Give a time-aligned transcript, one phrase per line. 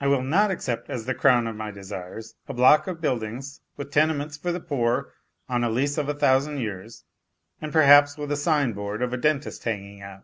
[0.00, 3.90] I will not accept as the crown of my desires a block of buildings with
[3.90, 5.12] tene ments for the poor
[5.48, 7.02] on a lease of a thousand years,
[7.60, 10.22] and perhaps with a sign board of a dentist hanging out.